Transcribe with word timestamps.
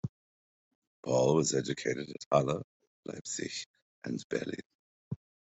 Paul 1.03 1.35
was 1.35 1.53
educated 1.53 2.09
at 2.09 2.25
Halle, 2.31 2.63
Leipzig, 3.05 3.51
and 4.03 4.17
Berlin. 4.29 4.57